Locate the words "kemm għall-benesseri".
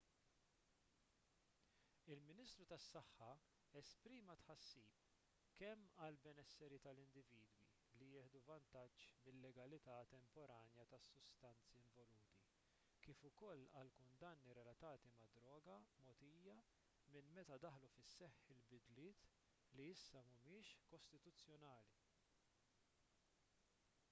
5.59-6.79